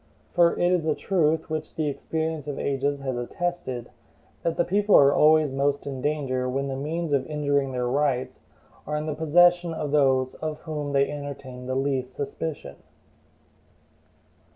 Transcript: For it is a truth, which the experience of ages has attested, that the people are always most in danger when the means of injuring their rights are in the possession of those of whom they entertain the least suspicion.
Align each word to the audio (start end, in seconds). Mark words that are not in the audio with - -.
For 0.33 0.53
it 0.57 0.71
is 0.71 0.87
a 0.87 0.95
truth, 0.95 1.47
which 1.47 1.75
the 1.75 1.87
experience 1.87 2.47
of 2.47 2.57
ages 2.57 3.01
has 3.01 3.15
attested, 3.15 3.91
that 4.41 4.57
the 4.57 4.65
people 4.65 4.95
are 4.95 5.13
always 5.13 5.51
most 5.51 5.85
in 5.85 6.01
danger 6.01 6.49
when 6.49 6.69
the 6.69 6.75
means 6.75 7.13
of 7.13 7.23
injuring 7.27 7.71
their 7.71 7.85
rights 7.87 8.39
are 8.87 8.95
in 8.95 9.05
the 9.05 9.13
possession 9.13 9.75
of 9.75 9.91
those 9.91 10.33
of 10.33 10.57
whom 10.61 10.93
they 10.93 11.07
entertain 11.07 11.67
the 11.67 11.75
least 11.75 12.15
suspicion. 12.15 12.77